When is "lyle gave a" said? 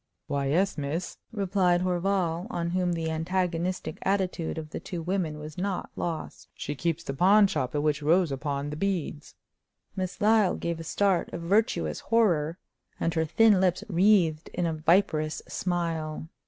10.19-10.83